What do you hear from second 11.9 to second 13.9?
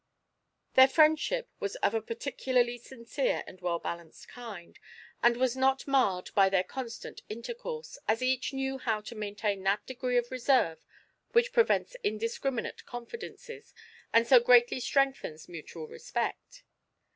indiscriminate confidences